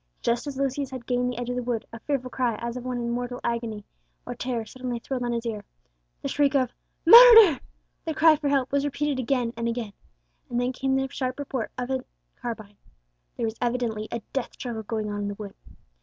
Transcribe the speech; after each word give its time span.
Just 0.23 0.47
as 0.47 0.57
Lucius 0.57 0.89
had 0.89 1.05
gained 1.05 1.31
the 1.31 1.37
edge 1.37 1.51
of 1.51 1.55
the 1.55 1.61
wood, 1.61 1.85
a 1.93 1.99
fearful 1.99 2.31
cry, 2.31 2.55
as 2.59 2.75
of 2.75 2.83
one 2.83 2.97
in 2.97 3.11
mortal 3.11 3.39
agony 3.43 3.85
or 4.25 4.33
terror, 4.33 4.65
suddenly 4.65 4.97
thrilled 4.97 5.21
on 5.21 5.31
his 5.31 5.45
ear. 5.45 5.63
The 6.23 6.27
shriek 6.27 6.55
of 6.55 6.71
"Murder!" 7.05 7.59
the 8.03 8.15
cry 8.15 8.35
for 8.35 8.49
help, 8.49 8.71
was 8.71 8.83
repeated 8.83 9.19
again 9.19 9.53
and 9.55 9.67
again, 9.67 9.93
and 10.49 10.59
then 10.59 10.73
came 10.73 10.95
the 10.95 11.07
sharp 11.11 11.37
report 11.37 11.69
of 11.77 11.91
a 11.91 12.03
carbine. 12.35 12.77
There 13.37 13.45
was 13.45 13.59
evidently 13.61 14.07
a 14.11 14.23
death 14.33 14.53
struggle 14.53 14.81
going 14.81 15.07
on 15.11 15.21
in 15.21 15.27
the 15.27 15.35
wood. 15.35 15.53